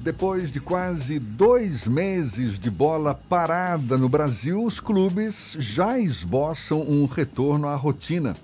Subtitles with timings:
[0.00, 7.04] Depois de quase dois meses de bola parada no Brasil, os clubes já esboçam um
[7.04, 8.36] retorno à rotina.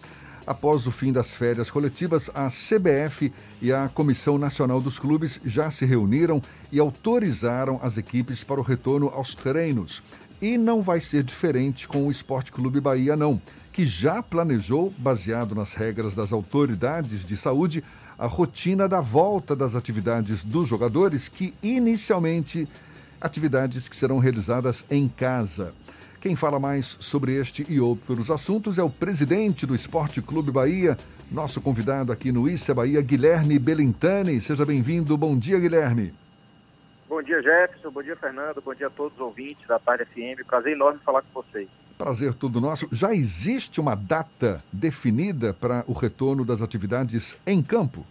[0.44, 3.32] Após o fim das férias coletivas, a CBF
[3.62, 8.64] e a Comissão Nacional dos Clubes já se reuniram e autorizaram as equipes para o
[8.64, 10.02] retorno aos treinos.
[10.42, 13.40] E não vai ser diferente com o Esporte Clube Bahia, não,
[13.72, 17.82] que já planejou, baseado nas regras das autoridades de saúde,
[18.18, 22.68] a rotina da volta das atividades dos jogadores, que inicialmente
[23.20, 25.72] atividades que serão realizadas em casa.
[26.20, 30.96] Quem fala mais sobre este e outros assuntos é o presidente do Esporte Clube Bahia,
[31.30, 34.40] nosso convidado aqui no Issa Bahia, Guilherme Belintani.
[34.40, 35.16] Seja bem-vindo.
[35.18, 36.14] Bom dia, Guilherme.
[37.08, 37.90] Bom dia, Jefferson.
[37.90, 38.62] Bom dia, Fernando.
[38.62, 40.46] Bom dia a todos os ouvintes da Tarde FM.
[40.46, 41.68] Prazer enorme falar com vocês.
[41.96, 42.88] Prazer todo nosso.
[42.90, 48.04] Já existe uma data definida para o retorno das atividades em campo?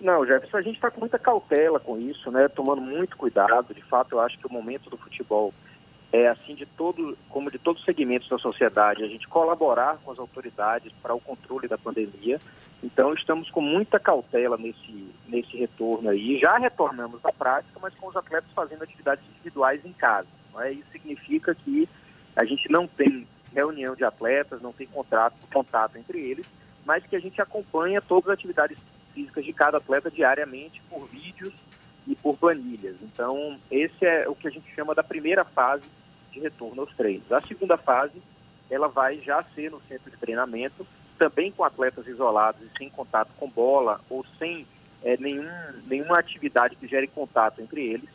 [0.00, 2.48] Não, Jefferson, a gente está com muita cautela com isso, né?
[2.48, 3.74] Tomando muito cuidado.
[3.74, 5.52] De fato, eu acho que o momento do futebol
[6.12, 10.12] é, assim de todo, como de todos os segmentos da sociedade, a gente colaborar com
[10.12, 12.38] as autoridades para o controle da pandemia.
[12.82, 16.38] Então estamos com muita cautela nesse, nesse retorno aí.
[16.38, 20.28] Já retornamos à prática, mas com os atletas fazendo atividades individuais em casa.
[20.60, 20.72] É?
[20.72, 21.88] Isso significa que
[22.36, 26.46] a gente não tem reunião de atletas, não tem contrato, contato entre eles,
[26.84, 28.78] mas que a gente acompanha todas as atividades
[29.14, 31.54] físicas de cada atleta diariamente por vídeos
[32.06, 32.96] e por planilhas.
[33.02, 35.84] Então, esse é o que a gente chama da primeira fase
[36.30, 37.32] de retorno aos treinos.
[37.32, 38.22] A segunda fase,
[38.70, 40.86] ela vai já ser no centro de treinamento,
[41.18, 44.66] também com atletas isolados e sem contato com bola ou sem
[45.02, 45.48] é, nenhum,
[45.86, 48.10] nenhuma atividade que gere contato entre eles.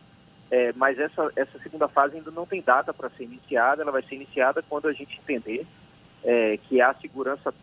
[0.52, 4.04] É, mas essa, essa segunda fase ainda não tem data para ser iniciada, ela vai
[4.04, 5.66] ser iniciada quando a gente entender
[6.24, 7.54] é, que há segurança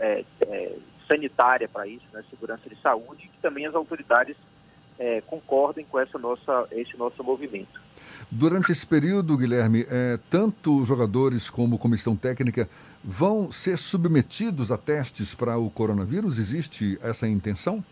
[0.00, 4.36] é, é, sanitária para isso, né, segurança de saúde, e que também as autoridades
[4.98, 7.80] é, concordem com essa nossa, esse nosso movimento.
[8.30, 12.68] Durante esse período, Guilherme, é, tanto jogadores como comissão técnica
[13.02, 16.38] vão ser submetidos a testes para o coronavírus?
[16.38, 17.84] Existe essa intenção?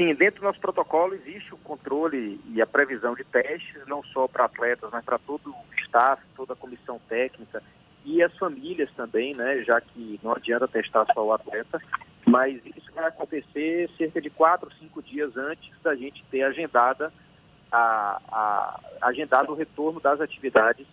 [0.00, 4.26] Sim, dentro do nosso protocolo existe o controle e a previsão de testes, não só
[4.26, 7.62] para atletas, mas para todo o staff, toda a comissão técnica
[8.02, 9.62] e as famílias também, né?
[9.62, 11.78] Já que não adianta testar só o atleta,
[12.26, 17.12] mas isso vai acontecer cerca de quatro, cinco dias antes da gente ter agendada
[17.70, 20.86] a, a agendado o retorno das atividades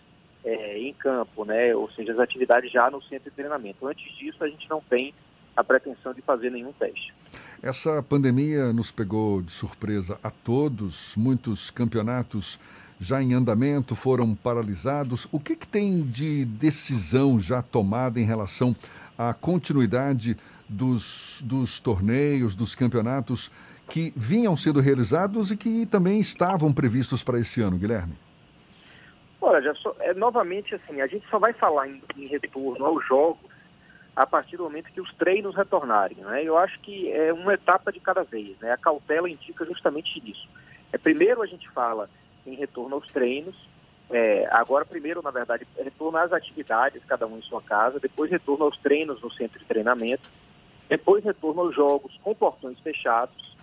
[0.44, 1.74] é, em campo, né?
[1.74, 3.86] Ou seja, as atividades já no centro de treinamento.
[3.86, 5.14] Antes disso, a gente não tem
[5.56, 7.14] a pretensão de fazer nenhum teste.
[7.60, 12.58] Essa pandemia nos pegou de surpresa a todos, muitos campeonatos
[13.00, 15.26] já em andamento foram paralisados.
[15.32, 18.76] O que, que tem de decisão já tomada em relação
[19.16, 20.36] à continuidade
[20.68, 23.50] dos, dos torneios, dos campeonatos
[23.88, 28.14] que vinham sendo realizados e que também estavam previstos para esse ano, Guilherme?
[29.40, 33.47] Olha, já é, novamente assim, a gente só vai falar em, em retorno aos jogos
[34.18, 36.16] a partir do momento que os treinos retornarem.
[36.16, 36.42] Né?
[36.42, 38.58] Eu acho que é uma etapa de cada vez.
[38.58, 38.72] Né?
[38.72, 40.48] A cautela indica justamente isso.
[40.92, 42.10] É, primeiro a gente fala
[42.44, 43.54] em retorno aos treinos,
[44.10, 48.64] é, agora primeiro, na verdade, retorno às atividades, cada um em sua casa, depois retorno
[48.64, 50.28] aos treinos no centro de treinamento,
[50.88, 53.56] depois retorno aos jogos com portões fechados,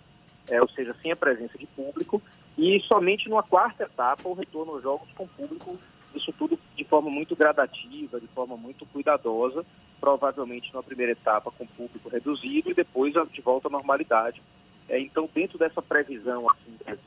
[0.50, 2.22] é, ou seja, sem a presença de público,
[2.58, 5.78] e somente numa quarta etapa o retorno aos jogos com público,
[6.18, 9.66] isso tudo de forma muito gradativa, de forma muito cuidadosa,
[10.00, 14.42] provavelmente numa primeira etapa com público reduzido e depois de volta à normalidade.
[14.88, 17.00] É, então, dentro dessa previsão assim, das,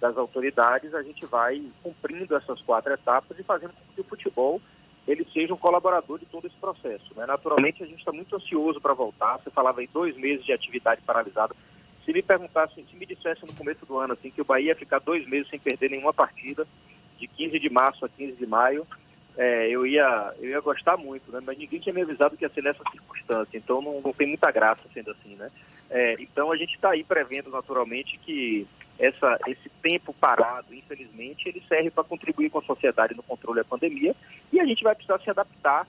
[0.00, 4.60] das, autoridades, a gente vai cumprindo essas quatro etapas e fazendo com que o futebol
[5.06, 7.12] ele seja um colaborador de todo esse processo.
[7.14, 7.26] Né?
[7.26, 9.38] Naturalmente, a gente está muito ansioso para voltar.
[9.38, 11.54] Você falava em dois meses de atividade paralisada.
[12.04, 14.76] Se me perguntasse, se me dissesse no começo do ano assim que o Bahia ia
[14.76, 16.66] ficar dois meses sem perder nenhuma partida,
[17.18, 18.86] de 15 de março a 15 de maio,
[19.36, 21.40] é, eu, ia, eu ia gostar muito, né?
[21.44, 24.50] Mas ninguém tinha me avisado que ia ser nessa circunstância, então não, não tem muita
[24.50, 25.50] graça sendo assim, né?
[25.90, 28.66] É, então a gente está aí prevendo naturalmente que
[28.98, 33.64] essa, esse tempo parado, infelizmente, ele serve para contribuir com a sociedade no controle da
[33.64, 34.14] pandemia
[34.52, 35.86] e a gente vai precisar se adaptar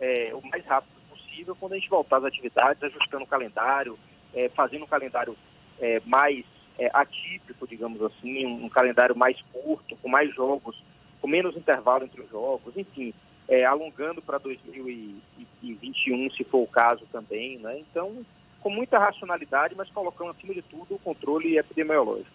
[0.00, 3.98] é, o mais rápido possível quando a gente voltar às atividades, ajustando o calendário,
[4.34, 5.36] é, fazendo um calendário
[5.78, 6.44] é, mais
[6.78, 10.76] é, atípico, digamos assim, um, um, calendário mais curto, com mais jogos,
[11.20, 13.14] com menos intervalo entre os jogos, enfim,
[13.48, 17.78] é, alongando para 2021, se for o caso também, né?
[17.78, 18.24] Então,
[18.60, 22.30] com muita racionalidade, mas colocando acima de tudo o controle epidemiológico.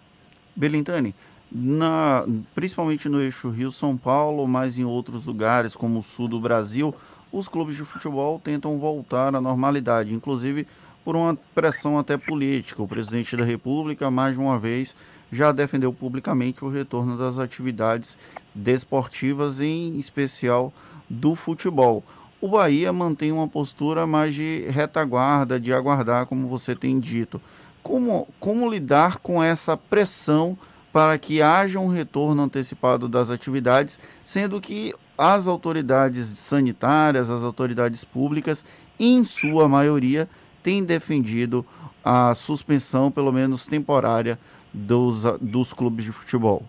[0.56, 1.14] Belintani,
[1.52, 6.96] na, principalmente no eixo Rio-São Paulo, mas em outros lugares como o sul do Brasil,
[7.32, 10.14] os clubes de futebol tentam voltar à normalidade.
[10.14, 10.68] Inclusive,
[11.04, 12.82] por uma pressão até política.
[12.82, 14.96] O presidente da República, mais uma vez,
[15.32, 18.18] já defendeu publicamente o retorno das atividades
[18.54, 20.74] desportivas, em especial
[21.10, 22.04] do futebol.
[22.40, 27.40] O Bahia mantém uma postura mais de retaguarda, de aguardar, como você tem dito.
[27.84, 30.58] Como, como lidar com essa pressão
[30.92, 38.04] para que haja um retorno antecipado das atividades, sendo que as autoridades sanitárias, as autoridades
[38.04, 38.66] públicas,
[39.00, 40.28] em sua maioria,
[40.64, 41.66] têm defendido
[42.04, 44.40] a suspensão, pelo menos temporária,
[44.74, 46.64] dos, dos clubes de futebol?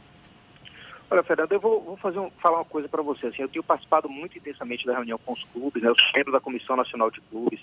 [1.10, 3.26] Olha, Fernando, eu vou, vou fazer um, falar uma coisa para você.
[3.26, 6.32] Assim, eu tenho participado muito intensamente da reunião com os clubes, né, eu sou membro
[6.32, 7.60] da Comissão Nacional de Clubes,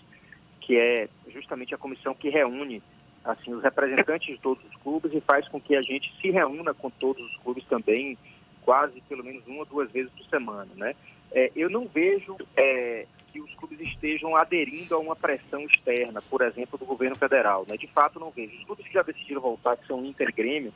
[0.61, 2.81] que é justamente a comissão que reúne
[3.23, 6.73] assim os representantes de todos os clubes e faz com que a gente se reúna
[6.73, 8.17] com todos os clubes também,
[8.61, 10.95] quase pelo menos uma ou duas vezes por semana, né?
[11.31, 16.41] É, eu não vejo é, que os clubes estejam aderindo a uma pressão externa, por
[16.41, 17.65] exemplo, do governo federal.
[17.67, 17.77] Né?
[17.77, 18.57] De fato, não vejo.
[18.57, 20.73] Os clubes que já decidiram voltar, que são Inter Grêmio,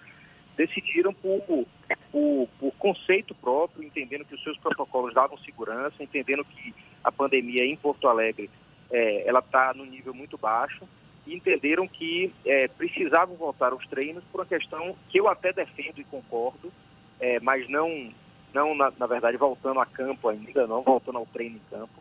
[0.55, 1.41] decidiram por,
[2.11, 6.73] por, por, conceito próprio, entendendo que os seus protocolos davam segurança, entendendo que
[7.03, 8.50] a pandemia em Porto Alegre
[8.91, 10.88] é, ela está no nível muito baixo
[11.25, 15.99] e entenderam que é, precisavam voltar aos treinos por uma questão que eu até defendo
[15.99, 16.71] e concordo,
[17.19, 18.11] é, mas não,
[18.53, 21.94] não na, na, verdade voltando a campo ainda, não voltando ao treino em campo,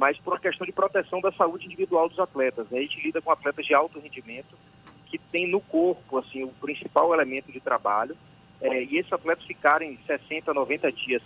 [0.00, 2.66] mas por uma questão de proteção da saúde individual dos atletas.
[2.70, 2.78] Né?
[2.78, 4.56] A gente lida com atletas de alto rendimento
[5.04, 8.16] que tem no corpo assim o principal elemento de trabalho
[8.62, 11.22] é, e esses atletas ficarem 60, 90 dias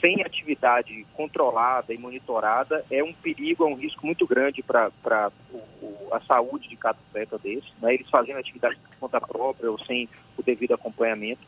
[0.00, 4.90] sem atividade controlada e monitorada é um perigo, é um risco muito grande para
[6.10, 7.68] a saúde de cada atleta desse.
[7.82, 7.94] Né?
[7.94, 11.42] Eles fazendo atividade por conta própria ou sem o devido acompanhamento.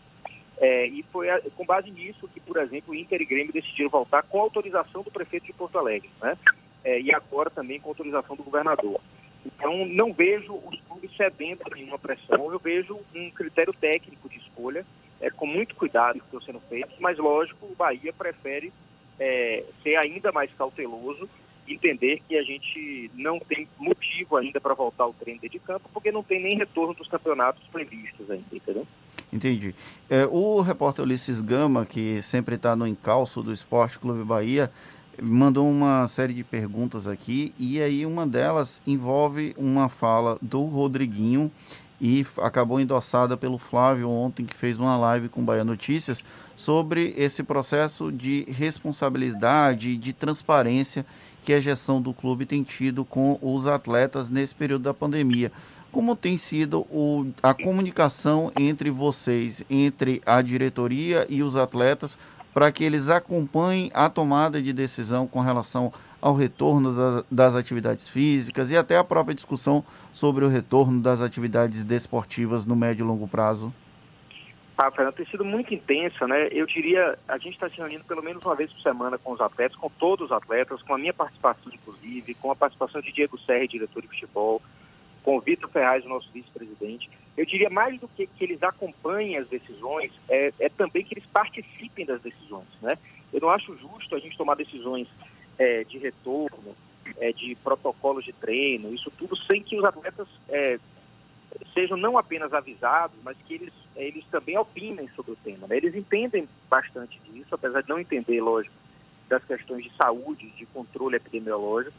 [0.58, 3.90] É, e foi a, com base nisso que, por exemplo, o Inter e Grêmio decidiram
[3.90, 6.36] voltar com autorização do prefeito de Porto Alegre, né?
[6.86, 9.00] É, e agora também com autorização do governador.
[9.44, 14.86] Então, não vejo os clubes cedendo nenhuma pressão, eu vejo um critério técnico de escolha,
[15.20, 18.72] é, com muito cuidado que estão sendo feitos, mas, lógico, o Bahia prefere
[19.18, 21.28] é, ser ainda mais cauteloso
[21.66, 26.12] entender que a gente não tem motivo ainda para voltar ao treino de campo, porque
[26.12, 28.86] não tem nem retorno dos campeonatos previstos ainda, entendeu?
[29.32, 29.74] Entendi.
[30.08, 34.70] É, o repórter Ulisses Gama, que sempre está no encalço do Esporte Clube Bahia,
[35.22, 41.50] mandou uma série de perguntas aqui e aí uma delas envolve uma fala do Rodriguinho
[42.00, 46.24] e acabou endossada pelo Flávio ontem que fez uma live com Bahia Notícias
[46.54, 51.06] sobre esse processo de responsabilidade e de transparência
[51.44, 55.52] que a gestão do clube tem tido com os atletas nesse período da pandemia.
[55.92, 62.18] Como tem sido o, a comunicação entre vocês, entre a diretoria e os atletas,
[62.56, 65.92] para que eles acompanhem a tomada de decisão com relação
[66.22, 71.20] ao retorno da, das atividades físicas e até a própria discussão sobre o retorno das
[71.20, 73.74] atividades desportivas no médio e longo prazo?
[74.78, 76.48] Ah, Fernando, tem sido muito intensa, né?
[76.50, 79.40] Eu diria, a gente está se reunindo pelo menos uma vez por semana com os
[79.42, 83.38] atletas, com todos os atletas, com a minha participação, inclusive, com a participação de Diego
[83.40, 84.62] Serra, diretor de futebol,
[85.26, 87.10] com o Vitor Ferraz, o nosso vice-presidente.
[87.36, 91.26] Eu diria mais do que que eles acompanhem as decisões, é, é, também que eles
[91.26, 92.96] participem das decisões, né?
[93.32, 95.08] Eu não acho justo a gente tomar decisões
[95.58, 96.76] é, de retorno,
[97.18, 100.78] é, de protocolos de treino, isso tudo sem que os atletas é,
[101.74, 105.66] sejam não apenas avisados, mas que eles, eles também opinem sobre o tema.
[105.66, 105.78] Né?
[105.78, 108.76] Eles entendem bastante disso, apesar de não entender, lógico,
[109.28, 111.96] das questões de saúde, de controle epidemiológico,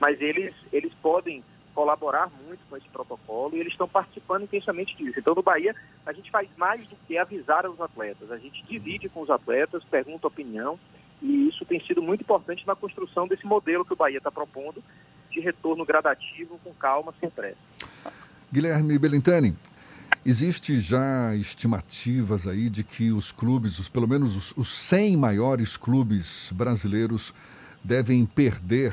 [0.00, 1.44] mas eles, eles podem
[1.80, 5.18] colaborar muito com esse protocolo e eles estão participando intensamente disso.
[5.18, 8.30] Então, no Bahia, a gente faz mais do que avisar os atletas.
[8.30, 10.78] A gente divide com os atletas, pergunta opinião,
[11.22, 14.84] e isso tem sido muito importante na construção desse modelo que o Bahia está propondo
[15.30, 17.56] de retorno gradativo, com calma, sem pressa.
[18.52, 19.56] Guilherme Belintani,
[20.26, 25.78] existe já estimativas aí de que os clubes, os, pelo menos os, os 100 maiores
[25.78, 27.32] clubes brasileiros,
[27.82, 28.92] devem perder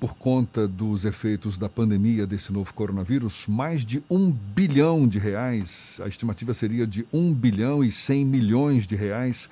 [0.00, 6.00] por conta dos efeitos da pandemia desse novo coronavírus, mais de um bilhão de reais.
[6.02, 9.50] A estimativa seria de um bilhão e cem milhões de reais.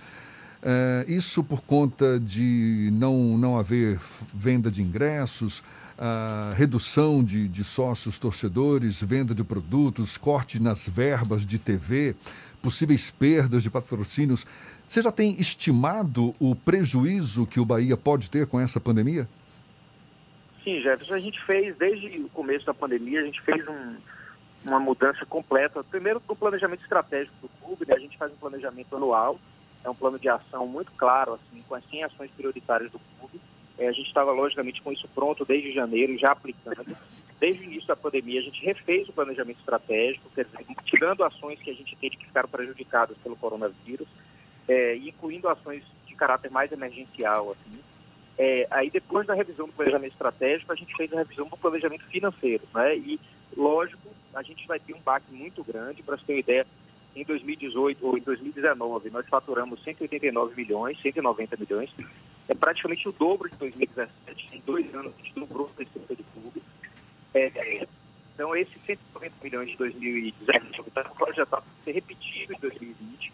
[0.63, 4.01] É, isso por conta de não, não haver
[4.33, 5.63] venda de ingressos,
[5.99, 12.17] a redução de, de sócios torcedores, venda de produtos, corte nas verbas de TV,
[12.63, 14.47] possíveis perdas de patrocínios.
[14.87, 19.29] Você já tem estimado o prejuízo que o Bahia pode ter com essa pandemia?
[20.69, 23.97] Sim, Jefferson, a gente fez, desde o começo da pandemia, a gente fez um,
[24.69, 25.83] uma mudança completa.
[25.83, 27.95] Primeiro, do planejamento estratégico do clube, né?
[27.95, 29.41] a gente faz um planejamento anual,
[29.83, 33.41] é um plano de ação muito claro, assim, com as 100 ações prioritárias do clube.
[33.79, 36.95] É, a gente estava, logicamente, com isso pronto desde janeiro, já aplicando.
[37.41, 41.59] desde o início da pandemia, a gente refez o planejamento estratégico, quer dizer, tirando ações
[41.61, 44.07] que a gente teve que ficaram prejudicadas pelo coronavírus,
[44.69, 47.81] é, incluindo ações de caráter mais emergencial, assim.
[48.39, 52.05] É, aí depois da revisão do planejamento estratégico, a gente fez a revisão do planejamento
[52.05, 52.97] financeiro, né?
[52.97, 53.19] E,
[53.57, 56.67] lógico, a gente vai ter um baque muito grande, para você ter uma ideia,
[57.17, 61.91] em 2018 ou em 2019 nós faturamos 189 milhões, 190 milhões,
[62.49, 66.23] é praticamente o dobro de 2017, em dois anos a gente dobrou a receita de
[66.23, 66.63] clube.
[67.35, 67.87] É,
[68.35, 73.33] então esses 190 milhões de 2017 está projetado para ser repetido em 2020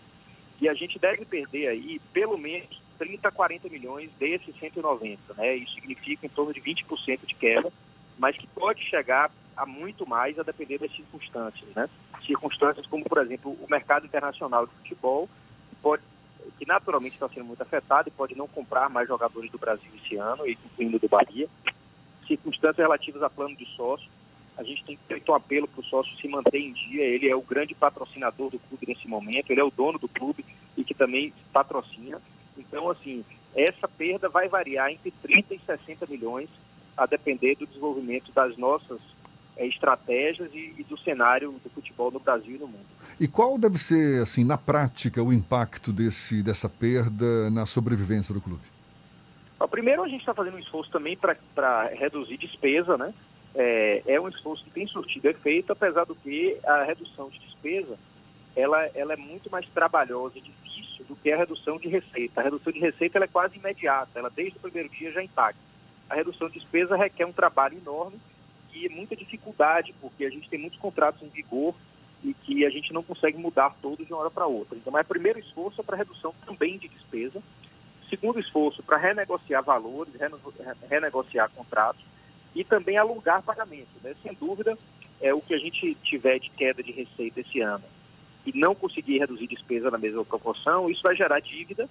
[0.60, 5.56] e a gente deve perder aí pelo menos 30 a 40 milhões desses 190, né?
[5.56, 7.72] Isso significa em torno de 20% de queda,
[8.18, 11.88] mas que pode chegar a muito mais a depender das circunstâncias, né?
[12.26, 15.28] Circunstâncias como, por exemplo, o mercado internacional de futebol,
[15.70, 16.02] que, pode,
[16.58, 20.16] que naturalmente está sendo muito afetado e pode não comprar mais jogadores do Brasil esse
[20.16, 21.48] ano, incluindo do Bahia.
[22.26, 24.08] Circunstâncias relativas a plano de sócio.
[24.56, 27.02] A gente tem feito um apelo para o sócio se manter em dia.
[27.02, 30.44] Ele é o grande patrocinador do clube nesse momento, ele é o dono do clube
[30.76, 32.20] e que também patrocina.
[32.56, 36.48] Então, assim, essa perda vai variar entre 30 e 60 milhões,
[36.96, 39.00] a depender do desenvolvimento das nossas
[39.56, 42.86] é, estratégias e, e, do cenário do futebol no Brasil e no mundo.
[43.18, 48.40] E qual deve ser, assim, na prática, o impacto desse, dessa perda na sobrevivência do
[48.40, 48.62] clube?
[49.58, 53.12] Bom, primeiro, a gente está fazendo um esforço também para reduzir despesa, né?
[53.56, 57.96] É, é, um esforço que tem surtido efeito, apesar do que a redução de despesa
[58.56, 62.40] ela, ela é muito mais trabalhosa e difícil do que a redução de receita.
[62.40, 65.60] A redução de receita é quase imediata, ela desde o primeiro dia já impacta.
[66.08, 68.18] A redução de despesa requer um trabalho enorme
[68.72, 71.74] e muita dificuldade, porque a gente tem muitos contratos em vigor
[72.22, 74.76] e que a gente não consegue mudar todos de uma hora para outra.
[74.76, 77.42] Então, o primeiro esforço é para redução também de despesa.
[78.08, 80.14] Segundo esforço, para renegociar valores,
[80.88, 82.02] renegociar contratos
[82.54, 84.02] e também alugar pagamentos.
[84.02, 84.14] Né?
[84.22, 84.78] Sem dúvida,
[85.20, 87.84] é o que a gente tiver de queda de receita esse ano
[88.46, 91.88] e não conseguir reduzir despesa na mesma proporção, isso vai gerar dívida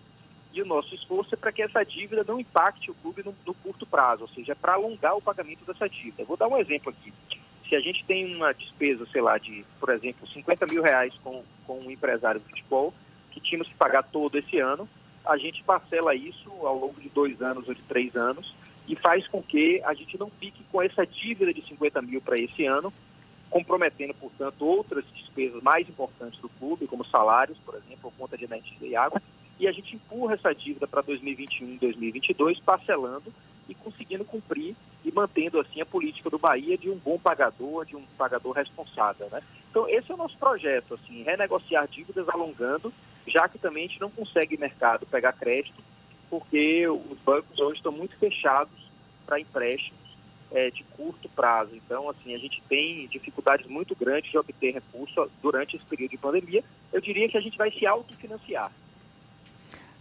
[0.53, 3.53] e o nosso esforço é para que essa dívida não impacte o clube no, no
[3.55, 6.23] curto prazo, ou seja, para alongar o pagamento dessa dívida.
[6.23, 7.11] Vou dar um exemplo aqui.
[7.67, 11.43] Se a gente tem uma despesa, sei lá, de, por exemplo, 50 mil reais com,
[11.65, 12.93] com um empresário de futebol,
[13.31, 14.87] que tínhamos que pagar todo esse ano,
[15.25, 18.53] a gente parcela isso ao longo de dois anos ou de três anos
[18.87, 22.37] e faz com que a gente não fique com essa dívida de 50 mil para
[22.37, 22.93] esse ano
[23.53, 28.87] comprometendo, portanto, outras despesas mais importantes do clube, como salários, por exemplo, conta de energia
[28.87, 29.21] e água,
[29.59, 33.31] e a gente empurra essa dívida para 2021 e 2022, parcelando
[33.69, 37.95] e conseguindo cumprir e mantendo assim a política do Bahia de um bom pagador, de
[37.95, 39.43] um pagador responsável, né?
[39.69, 42.91] Então esse é o nosso projeto, assim, renegociar dívidas alongando,
[43.27, 45.79] já que também a gente não consegue mercado pegar crédito,
[46.27, 48.91] porque os bancos hoje estão muito fechados
[49.27, 50.02] para empréstimos
[50.53, 51.71] é, de curto prazo.
[51.73, 56.17] Então, assim, a gente tem dificuldades muito grandes de obter recurso durante esse período de
[56.17, 56.63] pandemia.
[56.93, 58.71] Eu diria que a gente vai se autofinanciar.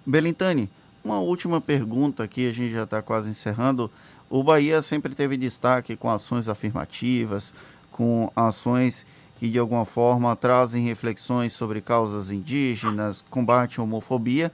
[0.04, 0.68] Belintani,
[1.02, 3.90] uma última pergunta aqui, a gente já está quase encerrando.
[4.28, 7.54] O Bahia sempre teve destaque com ações afirmativas,
[7.90, 9.06] com ações
[9.38, 14.52] que de alguma forma trazem reflexões sobre causas indígenas, combate à homofobia.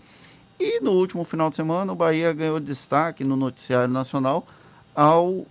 [0.59, 4.47] E no último final de semana, o Bahia ganhou destaque no noticiário nacional
[4.95, 5.47] ao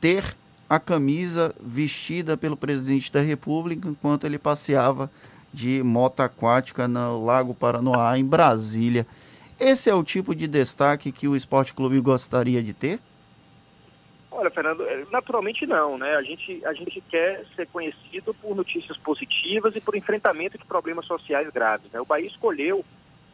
[0.00, 0.36] ter
[0.68, 5.10] a camisa vestida pelo presidente da República enquanto ele passeava
[5.52, 9.06] de moto aquática no Lago Paranoá, em Brasília.
[9.58, 13.00] Esse é o tipo de destaque que o Esporte Clube gostaria de ter?
[14.30, 16.14] Olha, Fernando, é, naturalmente não, né?
[16.14, 21.04] A gente, a gente quer ser conhecido por notícias positivas e por enfrentamento de problemas
[21.04, 21.90] sociais graves.
[21.92, 22.00] Né?
[22.00, 22.84] O Bahia escolheu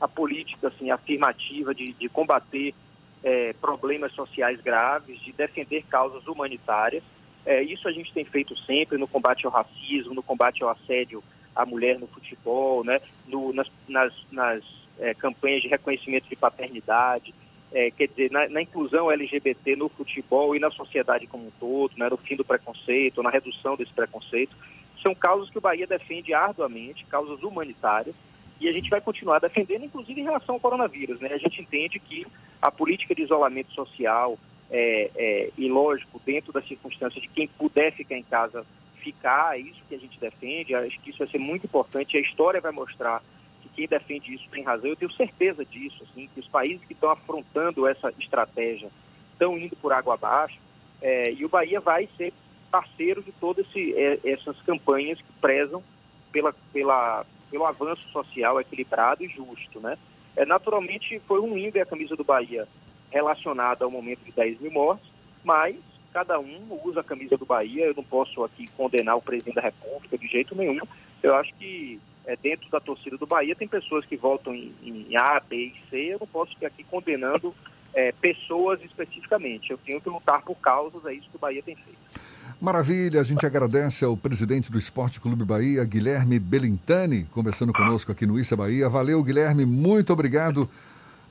[0.01, 2.75] a política assim, afirmativa de, de combater
[3.23, 7.03] é, problemas sociais graves, de defender causas humanitárias.
[7.45, 11.23] É, isso a gente tem feito sempre no combate ao racismo, no combate ao assédio
[11.55, 13.01] à mulher no futebol, né?
[13.27, 14.65] No, nas, nas, nas
[14.99, 17.35] é, campanhas de reconhecimento de paternidade,
[17.73, 21.93] é, quer dizer, na, na, inclusão LGBT no futebol e na sociedade como um todo,
[21.97, 22.09] né?
[22.09, 24.57] no fim do preconceito, na redução desse preconceito.
[25.03, 28.17] São causas que o Bahia defende arduamente, causas humanitárias
[28.61, 31.21] e a gente vai continuar defendendo, inclusive em relação ao coronavírus.
[31.21, 31.29] Né?
[31.33, 32.27] A gente entende que
[32.67, 34.37] a política de isolamento social,
[34.71, 39.61] é, é, e lógico, dentro das circunstâncias de quem puder ficar em casa, ficar, é
[39.61, 42.73] isso que a gente defende, acho que isso vai ser muito importante, a história vai
[42.73, 43.23] mostrar
[43.63, 46.93] que quem defende isso tem razão, eu tenho certeza disso, assim, que os países que
[46.93, 48.91] estão afrontando essa estratégia
[49.33, 50.59] estão indo por água abaixo,
[51.01, 52.33] é, e o Bahia vai ser
[52.69, 55.85] parceiro de todas é, essas campanhas que prezam
[56.33, 59.97] pela, pela, pelo avanço social equilibrado e justo, né?
[60.37, 62.69] É, naturalmente, foi ruim ver a camisa do Bahia
[63.11, 65.11] relacionada ao momento de 10 mil mortes,
[65.43, 65.77] mas
[66.13, 67.87] cada um usa a camisa do Bahia.
[67.87, 70.79] Eu não posso aqui condenar o presidente da República de jeito nenhum.
[71.23, 75.17] Eu acho que é, dentro da torcida do Bahia tem pessoas que votam em, em
[75.17, 76.15] A, B e C.
[76.15, 77.55] Eu não posso ficar aqui condenando
[77.95, 79.71] é, pessoas especificamente.
[79.71, 82.26] Eu tenho que lutar por causas, é isso que o Bahia tem feito.
[82.61, 88.25] Maravilha, a gente agradece ao presidente do Esporte Clube Bahia, Guilherme Belintani, conversando conosco aqui
[88.25, 88.89] no Issa Bahia.
[88.89, 90.69] Valeu, Guilherme, muito obrigado.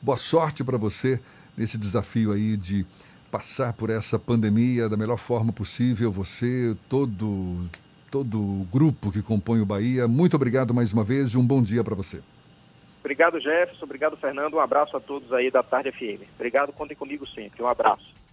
[0.02, 1.20] Boa sorte para você
[1.58, 2.86] nesse desafio aí de
[3.32, 6.12] passar por essa pandemia da melhor forma possível.
[6.12, 7.68] Você, todo,
[8.12, 11.62] todo o grupo que compõe o Bahia, muito obrigado mais uma vez e um bom
[11.62, 12.22] dia para você.
[13.00, 13.86] Obrigado, Jefferson.
[13.86, 14.56] Obrigado, Fernando.
[14.56, 16.24] Um abraço a todos aí da Tarde FM.
[16.36, 17.62] Obrigado, contem comigo sempre.
[17.62, 18.25] Um abraço.